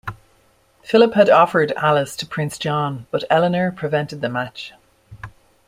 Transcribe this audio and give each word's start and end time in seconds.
Philip 0.81 1.13
had 1.13 1.29
offered 1.29 1.73
Alys 1.73 2.15
to 2.15 2.25
Prince 2.25 2.57
John, 2.57 3.05
but 3.11 3.23
Eleanor 3.29 3.71
prevented 3.71 4.21
the 4.21 4.29
match. 4.29 4.73